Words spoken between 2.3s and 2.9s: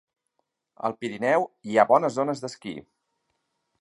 d'esquí.